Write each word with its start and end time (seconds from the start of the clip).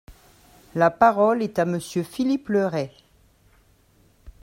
La 0.73 0.89
parole 0.89 1.43
est 1.43 1.59
à 1.59 1.65
Monsieur 1.65 2.01
Philippe 2.01 2.49
Le 2.49 2.65
Ray. 2.65 2.89